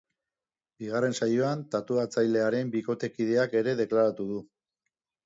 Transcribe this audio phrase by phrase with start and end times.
[0.83, 4.41] Bigarren saioan tatuatzailearen bikotekideak ere deklaratu du.